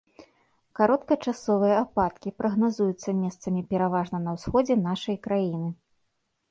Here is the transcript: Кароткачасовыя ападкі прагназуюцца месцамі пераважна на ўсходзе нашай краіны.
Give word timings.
Кароткачасовыя 0.79 1.75
ападкі 1.83 2.33
прагназуюцца 2.43 3.09
месцамі 3.21 3.61
пераважна 3.75 4.17
на 4.27 4.31
ўсходзе 4.41 4.81
нашай 4.89 5.23
краіны. 5.29 5.69